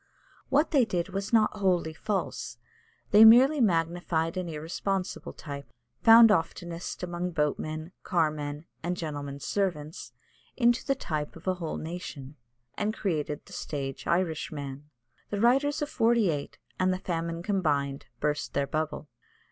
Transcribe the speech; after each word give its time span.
What 0.49 0.71
they 0.71 0.83
did 0.83 1.09
was 1.09 1.31
not 1.31 1.57
wholly 1.59 1.93
false; 1.93 2.57
they 3.11 3.23
merely 3.23 3.61
magnified 3.61 4.35
an 4.35 4.49
irresponsible 4.49 5.31
type, 5.33 5.71
found 6.01 6.31
oftenest 6.31 7.03
among 7.03 7.33
boatmen, 7.33 7.91
carmen, 8.01 8.65
and 8.81 8.97
gentlemen's 8.97 9.45
servants, 9.45 10.11
into 10.57 10.83
the 10.83 10.95
type 10.95 11.35
of 11.35 11.47
a 11.47 11.53
whole 11.53 11.77
nation, 11.77 12.35
and 12.75 12.95
created 12.95 13.45
the 13.45 13.53
stage 13.53 14.07
Irishman. 14.07 14.89
The 15.29 15.39
writers 15.39 15.83
of 15.83 15.89
'Forty 15.89 16.31
eight, 16.31 16.57
and 16.79 16.91
the 16.91 16.97
famine 16.97 17.43
combined, 17.43 18.07
burst 18.19 18.55
their 18.55 18.65
bubble. 18.65 19.07